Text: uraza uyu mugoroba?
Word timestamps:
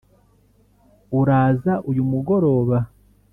uraza 1.19 1.73
uyu 1.89 2.03
mugoroba? 2.11 2.77